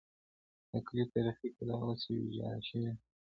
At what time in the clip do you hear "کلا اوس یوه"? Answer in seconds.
1.55-2.21